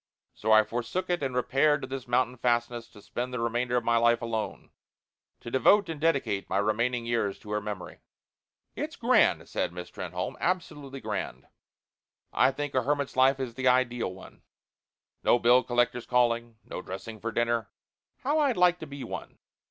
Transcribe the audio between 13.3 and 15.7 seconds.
is the ideal one. No bill